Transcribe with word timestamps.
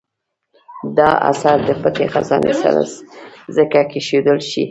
دا 0.97 1.09
اثر 1.31 1.57
د 1.67 1.69
پټې 1.81 2.05
خزانې 2.13 2.53
سره 2.63 2.81
ځکه 3.55 3.79
کېښودل 3.91 4.39
شي. 4.49 4.59